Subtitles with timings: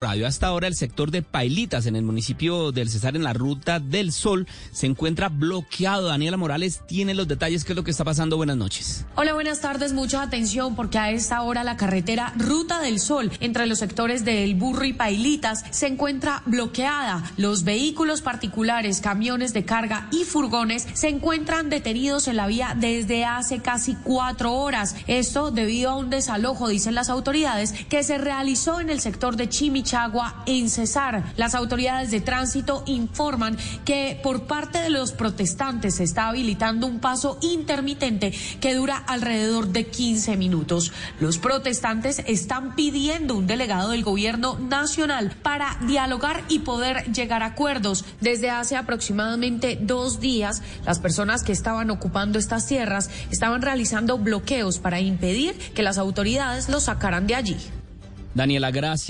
[0.00, 0.28] Radio.
[0.28, 4.12] Hasta ahora el sector de Pailitas en el municipio del Cesar en la Ruta del
[4.12, 6.06] Sol se encuentra bloqueado.
[6.06, 7.64] Daniela Morales tiene los detalles.
[7.64, 8.36] ¿Qué es lo que está pasando?
[8.36, 9.06] Buenas noches.
[9.16, 9.92] Hola, buenas tardes.
[9.92, 14.54] Mucha atención porque a esta hora la carretera Ruta del Sol entre los sectores del
[14.54, 17.24] Burro y Pailitas se encuentra bloqueada.
[17.36, 23.24] Los vehículos particulares, camiones de carga y furgones se encuentran detenidos en la vía desde
[23.24, 24.94] hace casi cuatro horas.
[25.08, 29.48] Esto debido a un desalojo, dicen las autoridades, que se realizó en el sector de
[29.48, 31.32] Chimichagua Chagua en cesar.
[31.36, 33.56] Las autoridades de tránsito informan
[33.86, 39.68] que por parte de los protestantes se está habilitando un paso intermitente que dura alrededor
[39.68, 40.92] de 15 minutos.
[41.20, 47.46] Los protestantes están pidiendo un delegado del gobierno nacional para dialogar y poder llegar a
[47.46, 48.04] acuerdos.
[48.20, 54.78] Desde hace aproximadamente dos días, las personas que estaban ocupando estas tierras estaban realizando bloqueos
[54.78, 57.56] para impedir que las autoridades los sacaran de allí.
[58.34, 59.06] Daniela, gracias.